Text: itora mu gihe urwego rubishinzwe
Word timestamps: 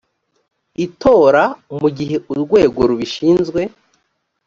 itora 0.85 1.43
mu 1.79 1.89
gihe 1.97 2.15
urwego 2.31 2.79
rubishinzwe 2.89 3.61